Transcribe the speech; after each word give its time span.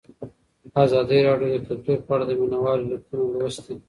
ازادي 0.83 1.19
راډیو 1.27 1.51
د 1.55 1.57
کلتور 1.67 1.97
په 2.07 2.11
اړه 2.15 2.25
د 2.27 2.31
مینه 2.39 2.57
والو 2.63 2.89
لیکونه 2.91 3.23
لوستي. 3.33 3.75